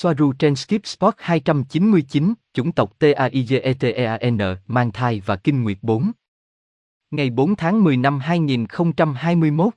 [0.00, 6.10] Soaru trên Skip Spot 299, chủng tộc TAIGETEAN, mang thai và kinh nguyệt 4.
[7.10, 9.74] Ngày 4 tháng 10 năm 2021.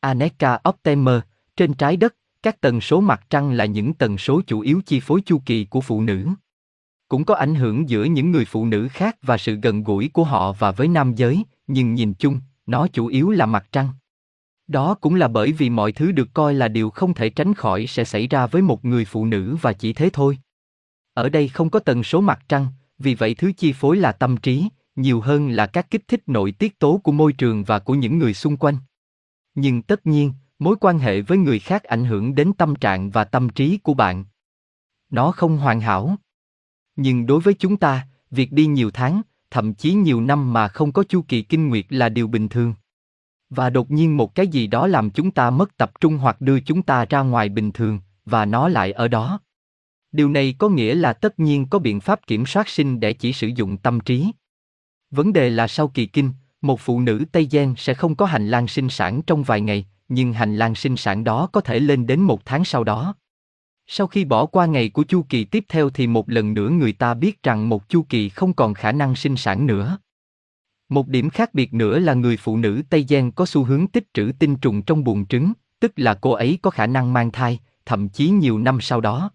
[0.00, 1.20] Aneka Optimer,
[1.56, 5.00] trên trái đất, các tần số mặt trăng là những tần số chủ yếu chi
[5.00, 6.26] phối chu kỳ của phụ nữ.
[7.08, 10.24] Cũng có ảnh hưởng giữa những người phụ nữ khác và sự gần gũi của
[10.24, 13.88] họ và với nam giới, nhưng nhìn chung, nó chủ yếu là mặt trăng.
[14.68, 17.86] Đó cũng là bởi vì mọi thứ được coi là điều không thể tránh khỏi
[17.86, 20.38] sẽ xảy ra với một người phụ nữ và chỉ thế thôi.
[21.14, 22.66] Ở đây không có tần số mặt trăng,
[22.98, 26.52] vì vậy thứ chi phối là tâm trí, nhiều hơn là các kích thích nội
[26.52, 28.76] tiết tố của môi trường và của những người xung quanh.
[29.54, 33.24] Nhưng tất nhiên, mối quan hệ với người khác ảnh hưởng đến tâm trạng và
[33.24, 34.24] tâm trí của bạn.
[35.10, 36.16] Nó không hoàn hảo.
[36.96, 40.92] Nhưng đối với chúng ta, việc đi nhiều tháng, thậm chí nhiều năm mà không
[40.92, 42.74] có chu kỳ kinh nguyệt là điều bình thường.
[43.50, 46.60] Và đột nhiên một cái gì đó làm chúng ta mất tập trung hoặc đưa
[46.60, 49.40] chúng ta ra ngoài bình thường, và nó lại ở đó.
[50.12, 53.32] Điều này có nghĩa là tất nhiên có biện pháp kiểm soát sinh để chỉ
[53.32, 54.30] sử dụng tâm trí.
[55.10, 58.48] Vấn đề là sau kỳ kinh, một phụ nữ Tây Gen sẽ không có hành
[58.48, 62.06] lang sinh sản trong vài ngày, nhưng hành lang sinh sản đó có thể lên
[62.06, 63.14] đến một tháng sau đó.
[63.86, 66.92] Sau khi bỏ qua ngày của chu kỳ tiếp theo thì một lần nữa người
[66.92, 69.98] ta biết rằng một chu kỳ không còn khả năng sinh sản nữa.
[70.88, 74.14] Một điểm khác biệt nữa là người phụ nữ Tây Gen có xu hướng tích
[74.14, 77.58] trữ tinh trùng trong buồng trứng, tức là cô ấy có khả năng mang thai,
[77.86, 79.30] thậm chí nhiều năm sau đó.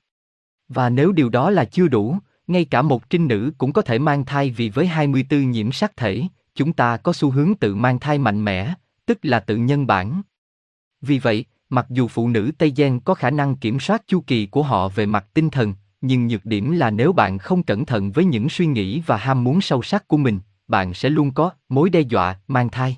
[0.69, 3.99] Và nếu điều đó là chưa đủ, ngay cả một trinh nữ cũng có thể
[3.99, 6.23] mang thai vì với 24 nhiễm sắc thể,
[6.55, 8.73] chúng ta có xu hướng tự mang thai mạnh mẽ,
[9.05, 10.21] tức là tự nhân bản.
[11.01, 14.45] Vì vậy, mặc dù phụ nữ Tây Gen có khả năng kiểm soát chu kỳ
[14.45, 18.11] của họ về mặt tinh thần, nhưng nhược điểm là nếu bạn không cẩn thận
[18.11, 20.39] với những suy nghĩ và ham muốn sâu sắc của mình,
[20.71, 22.97] bạn sẽ luôn có mối đe dọa mang thai.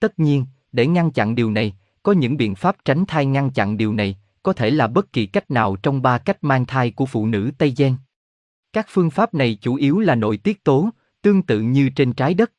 [0.00, 3.76] Tất nhiên, để ngăn chặn điều này, có những biện pháp tránh thai ngăn chặn
[3.76, 7.06] điều này, có thể là bất kỳ cách nào trong ba cách mang thai của
[7.06, 7.96] phụ nữ Tây Gen.
[8.72, 10.88] Các phương pháp này chủ yếu là nội tiết tố,
[11.22, 12.52] tương tự như trên trái đất.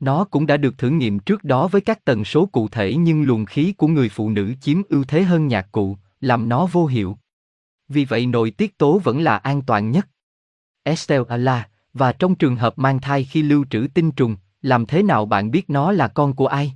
[0.00, 3.22] Nó cũng đã được thử nghiệm trước đó với các tần số cụ thể nhưng
[3.22, 6.86] luồng khí của người phụ nữ chiếm ưu thế hơn nhạc cụ, làm nó vô
[6.86, 7.18] hiệu.
[7.88, 10.08] Vì vậy nội tiết tố vẫn là an toàn nhất.
[10.82, 11.68] Estelle Ala,
[11.98, 15.50] và trong trường hợp mang thai khi lưu trữ tinh trùng, làm thế nào bạn
[15.50, 16.72] biết nó là con của ai?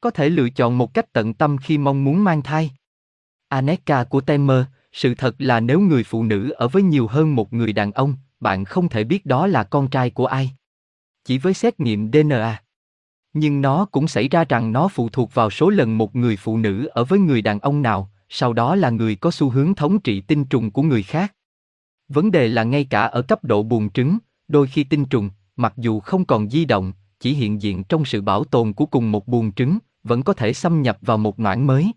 [0.00, 2.70] Có thể lựa chọn một cách tận tâm khi mong muốn mang thai.
[3.48, 7.52] Aneka của Temer, sự thật là nếu người phụ nữ ở với nhiều hơn một
[7.52, 10.50] người đàn ông, bạn không thể biết đó là con trai của ai.
[11.24, 12.62] Chỉ với xét nghiệm DNA.
[13.32, 16.56] Nhưng nó cũng xảy ra rằng nó phụ thuộc vào số lần một người phụ
[16.56, 20.00] nữ ở với người đàn ông nào, sau đó là người có xu hướng thống
[20.00, 21.34] trị tinh trùng của người khác.
[22.08, 24.18] Vấn đề là ngay cả ở cấp độ buồng trứng,
[24.48, 28.22] đôi khi tinh trùng, mặc dù không còn di động, chỉ hiện diện trong sự
[28.22, 31.66] bảo tồn của cùng một buồng trứng, vẫn có thể xâm nhập vào một noãn
[31.66, 31.92] mới.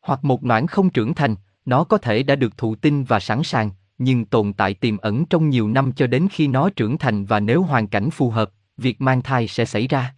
[0.00, 1.34] Hoặc một noãn không trưởng thành,
[1.64, 5.24] nó có thể đã được thụ tinh và sẵn sàng, nhưng tồn tại tiềm ẩn
[5.24, 8.50] trong nhiều năm cho đến khi nó trưởng thành và nếu hoàn cảnh phù hợp,
[8.76, 10.14] việc mang thai sẽ xảy ra.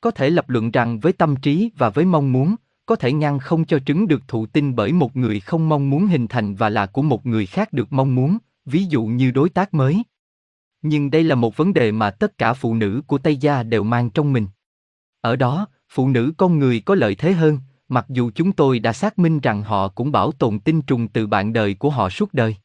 [0.00, 2.54] Có thể lập luận rằng với tâm trí và với mong muốn,
[2.86, 6.06] có thể ngăn không cho trứng được thụ tinh bởi một người không mong muốn
[6.06, 9.48] hình thành và là của một người khác được mong muốn, ví dụ như đối
[9.48, 10.02] tác mới.
[10.86, 13.82] Nhưng đây là một vấn đề mà tất cả phụ nữ của Tây Gia đều
[13.82, 14.46] mang trong mình.
[15.20, 17.58] Ở đó, phụ nữ con người có lợi thế hơn,
[17.88, 21.26] mặc dù chúng tôi đã xác minh rằng họ cũng bảo tồn tinh trùng từ
[21.26, 22.56] bạn đời của họ suốt đời.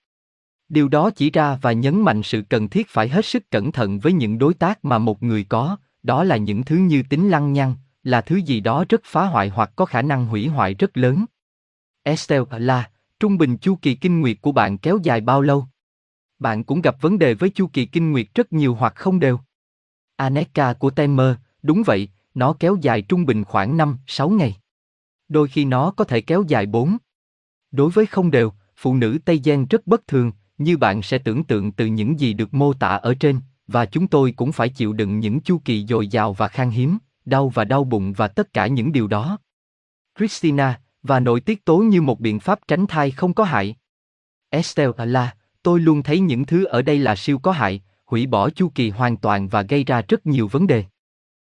[0.69, 3.99] Điều đó chỉ ra và nhấn mạnh sự cần thiết phải hết sức cẩn thận
[3.99, 7.53] với những đối tác mà một người có, đó là những thứ như tính lăng
[7.53, 10.97] nhăng, là thứ gì đó rất phá hoại hoặc có khả năng hủy hoại rất
[10.97, 11.25] lớn.
[12.03, 15.67] Estelle là, trung bình chu kỳ kinh nguyệt của bạn kéo dài bao lâu?
[16.39, 19.39] Bạn cũng gặp vấn đề với chu kỳ kinh nguyệt rất nhiều hoặc không đều.
[20.15, 24.57] Aneka của Temer, đúng vậy, nó kéo dài trung bình khoảng 5-6 ngày.
[25.29, 26.97] Đôi khi nó có thể kéo dài 4.
[27.71, 31.43] Đối với không đều, phụ nữ Tây Giang rất bất thường, như bạn sẽ tưởng
[31.43, 34.93] tượng từ những gì được mô tả ở trên, và chúng tôi cũng phải chịu
[34.93, 38.53] đựng những chu kỳ dồi dào và khan hiếm, đau và đau bụng và tất
[38.53, 39.37] cả những điều đó.
[40.17, 43.75] Christina, và nội tiết tố như một biện pháp tránh thai không có hại.
[44.49, 48.49] Estelle là, tôi luôn thấy những thứ ở đây là siêu có hại, hủy bỏ
[48.49, 50.83] chu kỳ hoàn toàn và gây ra rất nhiều vấn đề.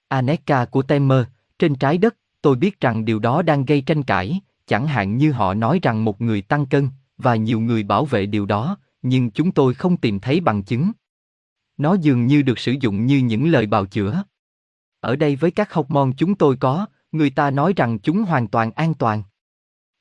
[0.09, 1.25] Aneka của Temer,
[1.59, 5.33] trên trái đất, tôi biết rằng điều đó đang gây tranh cãi, chẳng hạn như
[5.33, 6.89] họ nói rằng một người tăng cân,
[7.19, 10.93] và nhiều người bảo vệ điều đó, nhưng chúng tôi không tìm thấy bằng chứng.
[11.77, 14.23] Nó dường như được sử dụng như những lời bào chữa.
[15.01, 18.71] Ở đây với các hormone chúng tôi có, người ta nói rằng chúng hoàn toàn
[18.71, 19.23] an toàn.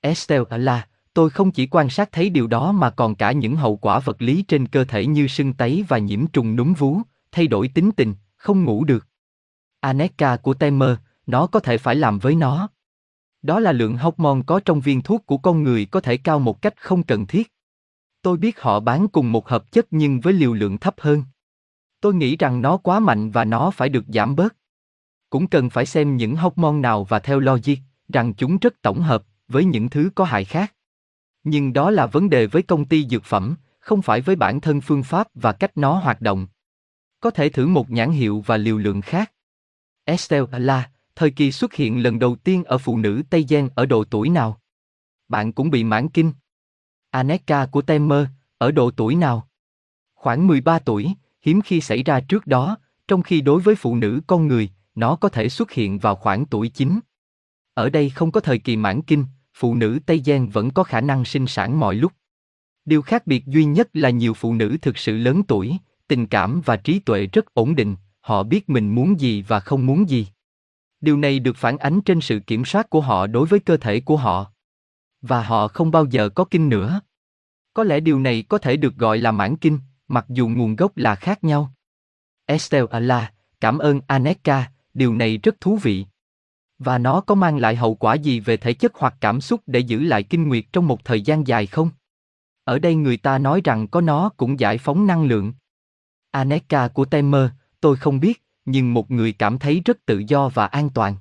[0.02, 3.78] Estelle là, tôi không chỉ quan sát thấy điều đó mà còn cả những hậu
[3.78, 7.02] quả vật lý trên cơ thể như sưng tấy và nhiễm trùng núm vú,
[7.32, 9.08] thay đổi tính tình, không ngủ được.
[9.80, 10.96] Aneka của Temer,
[11.28, 12.70] nó có thể phải làm với nó.
[13.42, 16.62] Đó là lượng hormone có trong viên thuốc của con người có thể cao một
[16.62, 17.54] cách không cần thiết.
[18.22, 21.24] Tôi biết họ bán cùng một hợp chất nhưng với liều lượng thấp hơn.
[22.02, 24.56] Tôi nghĩ rằng nó quá mạnh và nó phải được giảm bớt.
[25.30, 27.78] Cũng cần phải xem những hormone nào và theo logic,
[28.10, 30.75] rằng chúng rất tổng hợp với những thứ có hại khác.
[31.46, 34.82] Nhưng đó là vấn đề với công ty dược phẩm, không phải với bản thân
[34.82, 36.48] phương pháp và cách nó hoạt động.
[37.20, 39.32] Có thể thử một nhãn hiệu và liều lượng khác.
[40.06, 43.86] Estelle La, thời kỳ xuất hiện lần đầu tiên ở phụ nữ Tây Gen ở
[43.86, 44.62] độ tuổi nào?
[45.28, 46.34] Bạn cũng bị mãn kinh.
[47.10, 48.28] Aneka của Temer,
[48.58, 49.48] ở độ tuổi nào?
[50.16, 52.78] Khoảng 13 tuổi, hiếm khi xảy ra trước đó,
[53.08, 56.46] trong khi đối với phụ nữ con người, nó có thể xuất hiện vào khoảng
[56.46, 57.00] tuổi 9.
[57.74, 59.26] Ở đây không có thời kỳ mãn kinh,
[59.56, 62.12] phụ nữ Tây Giang vẫn có khả năng sinh sản mọi lúc.
[62.86, 66.62] Điều khác biệt duy nhất là nhiều phụ nữ thực sự lớn tuổi, tình cảm
[66.66, 70.28] và trí tuệ rất ổn định, họ biết mình muốn gì và không muốn gì.
[71.02, 74.00] Điều này được phản ánh trên sự kiểm soát của họ đối với cơ thể
[74.00, 74.52] của họ.
[75.22, 77.02] Và họ không bao giờ có kinh nữa.
[77.74, 80.98] Có lẽ điều này có thể được gọi là mãn kinh, mặc dù nguồn gốc
[80.98, 81.74] là khác nhau.
[82.46, 86.06] Estelle Allah, cảm ơn Aneka, điều này rất thú vị.
[86.80, 89.80] Và nó có mang lại hậu quả gì về thể chất hoặc cảm xúc để
[89.80, 91.90] giữ lại kinh nguyệt trong một thời gian dài không?
[92.64, 95.54] Ở đây người ta nói rằng có nó cũng giải phóng năng lượng.
[96.32, 97.50] Aneka của Temer,
[97.82, 101.16] tôi không biết, nhưng một người cảm thấy rất tự do và an toàn.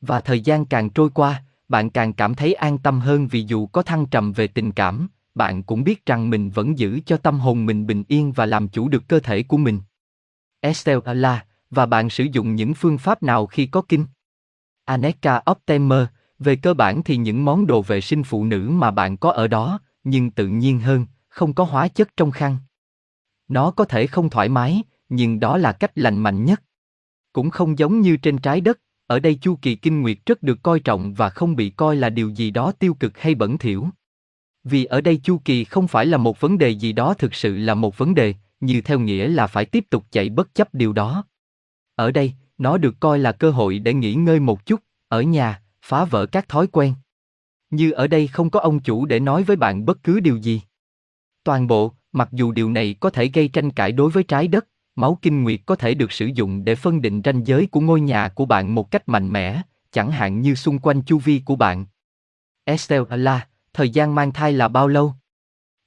[0.00, 3.66] Và thời gian càng trôi qua, bạn càng cảm thấy an tâm hơn vì dù
[3.66, 7.40] có thăng trầm về tình cảm, bạn cũng biết rằng mình vẫn giữ cho tâm
[7.40, 9.80] hồn mình bình yên và làm chủ được cơ thể của mình.
[10.60, 14.06] Estelle là, và bạn sử dụng những phương pháp nào khi có kinh?
[14.84, 16.06] Aneka Optimer,
[16.38, 19.48] về cơ bản thì những món đồ vệ sinh phụ nữ mà bạn có ở
[19.48, 22.56] đó, nhưng tự nhiên hơn, không có hóa chất trong khăn.
[23.48, 26.62] Nó có thể không thoải mái, nhưng đó là cách lành mạnh nhất.
[27.32, 30.62] Cũng không giống như trên trái đất, ở đây chu kỳ kinh nguyệt rất được
[30.62, 33.88] coi trọng và không bị coi là điều gì đó tiêu cực hay bẩn thỉu.
[34.64, 37.56] Vì ở đây chu kỳ không phải là một vấn đề gì đó thực sự
[37.56, 40.92] là một vấn đề, như theo nghĩa là phải tiếp tục chạy bất chấp điều
[40.92, 41.24] đó.
[41.94, 45.62] Ở đây, nó được coi là cơ hội để nghỉ ngơi một chút, ở nhà,
[45.82, 46.94] phá vỡ các thói quen.
[47.70, 50.62] Như ở đây không có ông chủ để nói với bạn bất cứ điều gì.
[51.44, 54.66] Toàn bộ, mặc dù điều này có thể gây tranh cãi đối với trái đất,
[54.96, 58.00] máu kinh nguyệt có thể được sử dụng để phân định ranh giới của ngôi
[58.00, 61.56] nhà của bạn một cách mạnh mẽ, chẳng hạn như xung quanh chu vi của
[61.56, 61.86] bạn.
[62.64, 63.40] Estelle
[63.72, 65.14] thời gian mang thai là bao lâu?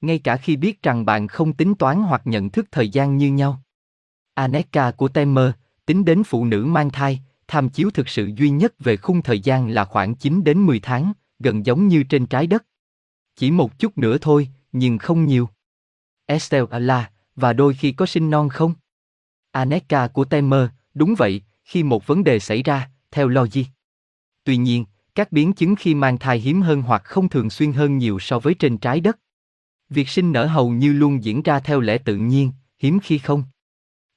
[0.02, 3.32] Ngay cả khi biết rằng bạn không tính toán hoặc nhận thức thời gian như
[3.32, 3.62] nhau.
[4.34, 5.52] Aneka của Temer,
[5.88, 9.40] tính đến phụ nữ mang thai, tham chiếu thực sự duy nhất về khung thời
[9.40, 12.66] gian là khoảng 9 đến 10 tháng, gần giống như trên trái đất.
[13.36, 15.50] Chỉ một chút nữa thôi, nhưng không nhiều.
[16.26, 18.74] Estelle La, và đôi khi có sinh non không?
[19.52, 23.64] Aneka của Temer, đúng vậy, khi một vấn đề xảy ra, theo logic.
[24.44, 24.86] Tuy nhiên,
[25.16, 28.40] các biến chứng khi mang thai hiếm hơn hoặc không thường xuyên hơn nhiều so
[28.40, 29.20] với trên trái đất.
[29.90, 33.44] Việc sinh nở hầu như luôn diễn ra theo lẽ tự nhiên, hiếm khi không.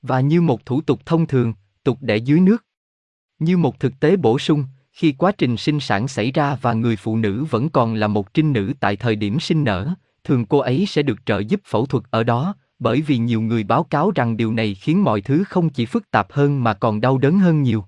[0.02, 1.54] Và như một thủ tục thông thường,
[1.84, 2.64] tục đẻ dưới nước.
[3.38, 6.96] Như một thực tế bổ sung, khi quá trình sinh sản xảy ra và người
[6.96, 9.94] phụ nữ vẫn còn là một trinh nữ tại thời điểm sinh nở,
[10.24, 13.64] thường cô ấy sẽ được trợ giúp phẫu thuật ở đó, bởi vì nhiều người
[13.64, 17.00] báo cáo rằng điều này khiến mọi thứ không chỉ phức tạp hơn mà còn
[17.00, 17.84] đau đớn hơn nhiều.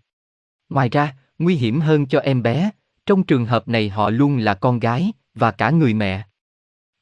[0.68, 2.70] Ngoài ra, nguy hiểm hơn cho em bé,
[3.06, 6.22] trong trường hợp này họ luôn là con gái, và cả người mẹ.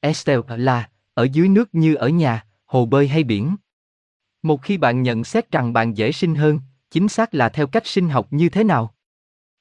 [0.01, 3.57] Estelle là, ở dưới nước như ở nhà, hồ bơi hay biển.
[4.43, 7.87] Một khi bạn nhận xét rằng bạn dễ sinh hơn, chính xác là theo cách
[7.87, 8.95] sinh học như thế nào?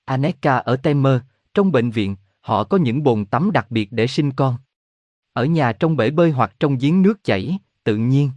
[0.05, 1.21] Aneka ở Temer,
[1.53, 4.57] trong bệnh viện, họ có những bồn tắm đặc biệt để sinh con.
[5.33, 8.31] Ở nhà trong bể bơi hoặc trong giếng nước chảy, tự nhiên.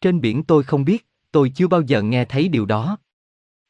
[0.00, 2.98] Trên biển tôi không biết, tôi chưa bao giờ nghe thấy điều đó.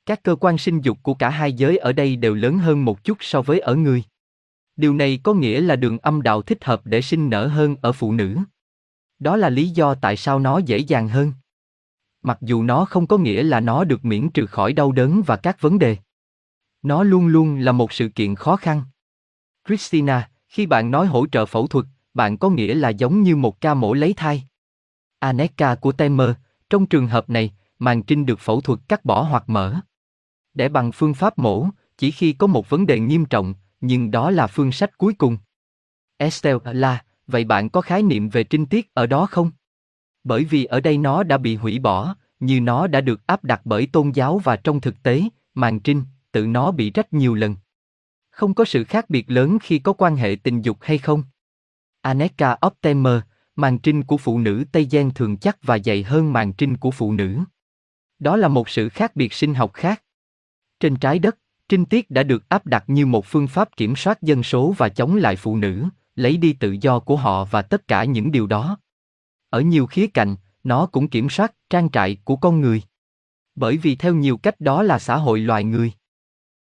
[0.07, 3.05] Các cơ quan sinh dục của cả hai giới ở đây đều lớn hơn một
[3.05, 4.03] chút so với ở người.
[4.77, 7.93] Điều này có nghĩa là đường âm đạo thích hợp để sinh nở hơn ở
[7.93, 8.39] phụ nữ.
[9.19, 11.33] Đó là lý do tại sao nó dễ dàng hơn.
[12.23, 15.37] Mặc dù nó không có nghĩa là nó được miễn trừ khỏi đau đớn và
[15.37, 15.97] các vấn đề.
[16.83, 18.83] Nó luôn luôn là một sự kiện khó khăn.
[19.67, 23.61] Christina, khi bạn nói hỗ trợ phẫu thuật, bạn có nghĩa là giống như một
[23.61, 24.45] ca mổ lấy thai.
[25.19, 26.31] Aneka của Temer,
[26.71, 29.81] trong trường hợp này, màng trinh được phẫu thuật cắt bỏ hoặc mở.
[30.55, 34.31] Để bằng phương pháp mổ, chỉ khi có một vấn đề nghiêm trọng, nhưng đó
[34.31, 35.37] là phương sách cuối cùng.
[36.17, 39.51] Estelle là, vậy bạn có khái niệm về trinh tiết ở đó không?
[40.25, 43.61] Bởi vì ở đây nó đã bị hủy bỏ, như nó đã được áp đặt
[43.65, 45.23] bởi tôn giáo và trong thực tế,
[45.55, 47.57] màn trinh, tự nó bị rách nhiều lần.
[48.31, 51.23] Không có sự khác biệt lớn khi có quan hệ tình dục hay không?
[52.01, 53.21] Aneka Optimer,
[53.57, 56.91] màn trinh của phụ nữ Tây gian thường chắc và dày hơn màn trinh của
[56.91, 57.39] phụ nữ.
[58.19, 60.03] Đó là một sự khác biệt sinh học khác.
[60.81, 61.39] Trên trái đất,
[61.69, 64.89] trinh tiết đã được áp đặt như một phương pháp kiểm soát dân số và
[64.89, 65.85] chống lại phụ nữ,
[66.17, 68.79] lấy đi tự do của họ và tất cả những điều đó
[69.53, 72.83] ở nhiều khía cạnh, nó cũng kiểm soát trang trại của con người.
[73.55, 75.93] Bởi vì theo nhiều cách đó là xã hội loài người.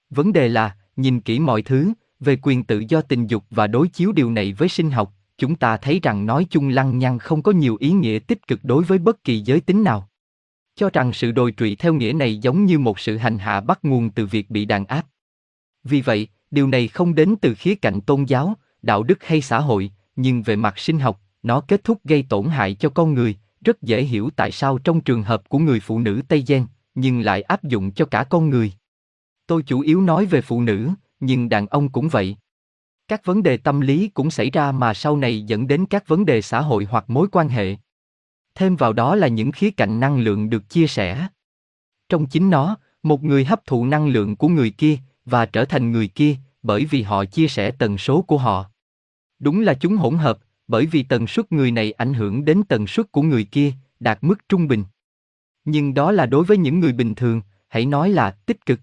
[0.10, 3.88] Vấn đề là, nhìn kỹ mọi thứ, về quyền tự do tình dục và đối
[3.88, 7.42] chiếu điều này với sinh học, chúng ta thấy rằng nói chung lăng nhăng không
[7.42, 10.10] có nhiều ý nghĩa tích cực đối với bất kỳ giới tính nào.
[10.76, 13.80] Cho rằng sự đồi trụy theo nghĩa này giống như một sự hành hạ bắt
[13.84, 15.06] nguồn từ việc bị đàn áp.
[15.84, 19.60] Vì vậy, điều này không đến từ khía cạnh tôn giáo, đạo đức hay xã
[19.60, 23.36] hội, nhưng về mặt sinh học, nó kết thúc gây tổn hại cho con người,
[23.62, 27.22] rất dễ hiểu tại sao trong trường hợp của người phụ nữ Tây Gen, nhưng
[27.22, 28.74] lại áp dụng cho cả con người.
[29.48, 32.38] Tôi chủ yếu nói về phụ nữ, nhưng đàn ông cũng vậy.
[33.08, 36.26] Các vấn đề tâm lý cũng xảy ra mà sau này dẫn đến các vấn
[36.26, 37.76] đề xã hội hoặc mối quan hệ.
[38.56, 41.28] Thêm vào đó là những khía cạnh năng lượng được chia sẻ.
[42.10, 45.92] Trong chính nó, một người hấp thụ năng lượng của người kia và trở thành
[45.92, 48.66] người kia bởi vì họ chia sẻ tần số của họ.
[49.40, 50.40] Đúng là chúng hỗn hợp,
[50.72, 54.18] bởi vì tần suất người này ảnh hưởng đến tần suất của người kia, đạt
[54.22, 54.84] mức trung bình.
[55.66, 58.80] Nhưng đó là đối với những người bình thường, hãy nói là tích cực.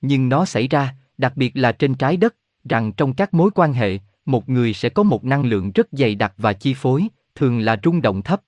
[0.00, 3.72] Nhưng nó xảy ra, đặc biệt là trên trái đất, rằng trong các mối quan
[3.72, 7.58] hệ, một người sẽ có một năng lượng rất dày đặc và chi phối, thường
[7.58, 8.42] là rung động thấp.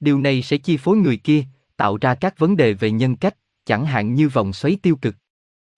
[0.00, 1.44] Điều này sẽ chi phối người kia,
[1.76, 5.14] tạo ra các vấn đề về nhân cách, chẳng hạn như vòng xoáy tiêu cực.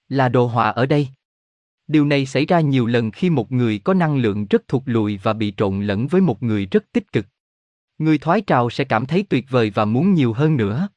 [0.09, 1.09] Là đồ họa ở đây.
[1.89, 5.19] Điều này xảy ra nhiều lần khi một người có năng lượng rất thụt lùi
[5.23, 7.27] và bị trộn lẫn với một người rất tích cực.
[7.99, 10.89] Người thoái trào sẽ cảm thấy tuyệt vời và muốn nhiều hơn nữa.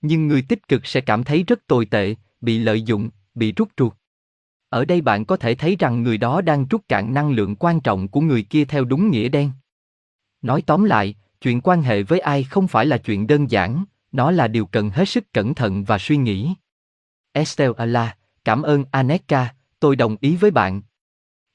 [0.00, 3.68] Nhưng người tích cực sẽ cảm thấy rất tồi tệ, bị lợi dụng, bị rút
[3.78, 3.92] ruột.
[4.68, 7.80] Ở đây bạn có thể thấy rằng người đó đang rút cạn năng lượng quan
[7.80, 9.50] trọng của người kia theo đúng nghĩa đen.
[10.42, 14.30] Nói tóm lại, chuyện quan hệ với ai không phải là chuyện đơn giản, nó
[14.30, 16.54] là điều cần hết sức cẩn thận và suy nghĩ.
[17.32, 19.54] Estelle Ala, cảm ơn Aneka,
[19.84, 20.82] tôi đồng ý với bạn.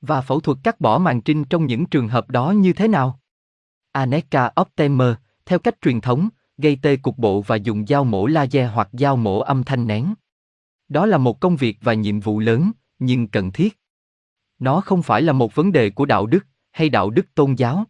[0.01, 3.19] Và phẫu thuật cắt bỏ màng trinh trong những trường hợp đó như thế nào?
[3.91, 5.13] Aneka Optimer,
[5.45, 9.15] theo cách truyền thống, gây tê cục bộ và dùng dao mổ laser hoặc dao
[9.15, 10.13] mổ âm thanh nén.
[10.89, 13.79] Đó là một công việc và nhiệm vụ lớn, nhưng cần thiết.
[14.59, 17.83] Nó không phải là một vấn đề của đạo đức hay đạo đức tôn giáo.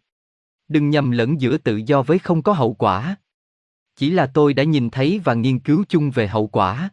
[0.68, 3.16] Đừng nhầm lẫn giữa tự do với không có hậu quả.
[3.96, 6.90] Chỉ là tôi đã nhìn thấy và nghiên cứu chung về hậu quả.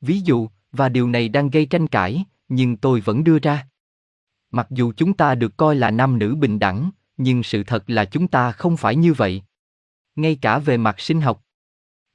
[0.00, 3.68] Ví dụ, và điều này đang gây tranh cãi, nhưng tôi vẫn đưa ra.
[4.50, 8.04] Mặc dù chúng ta được coi là nam nữ bình đẳng, nhưng sự thật là
[8.04, 9.42] chúng ta không phải như vậy.
[10.16, 11.42] Ngay cả về mặt sinh học.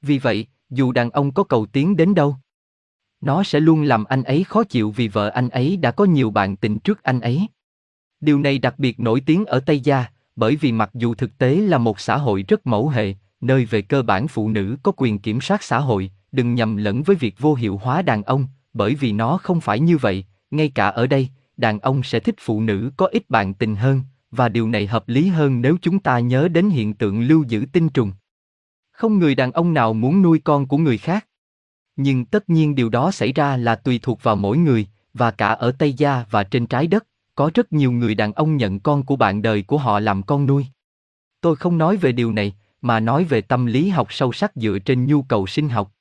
[0.02, 2.36] Vì vậy, dù đàn ông có cầu tiến đến đâu,
[3.22, 6.30] nó sẽ luôn làm anh ấy khó chịu vì vợ anh ấy đã có nhiều
[6.30, 7.46] bạn tình trước anh ấy.
[8.20, 11.56] Điều này đặc biệt nổi tiếng ở Tây Gia, bởi vì mặc dù thực tế
[11.56, 15.18] là một xã hội rất mẫu hệ, nơi về cơ bản phụ nữ có quyền
[15.18, 18.94] kiểm soát xã hội, đừng nhầm lẫn với việc vô hiệu hóa đàn ông, bởi
[18.94, 22.60] vì nó không phải như vậy, ngay cả ở đây, đàn ông sẽ thích phụ
[22.60, 26.18] nữ có ít bạn tình hơn, và điều này hợp lý hơn nếu chúng ta
[26.18, 28.12] nhớ đến hiện tượng lưu giữ tinh trùng.
[28.92, 31.26] Không người đàn ông nào muốn nuôi con của người khác.
[31.96, 35.48] Nhưng tất nhiên điều đó xảy ra là tùy thuộc vào mỗi người, và cả
[35.48, 39.02] ở Tây Gia và trên trái đất, có rất nhiều người đàn ông nhận con
[39.02, 40.66] của bạn đời của họ làm con nuôi.
[41.40, 44.78] Tôi không nói về điều này, mà nói về tâm lý học sâu sắc dựa
[44.78, 45.92] trên nhu cầu sinh học.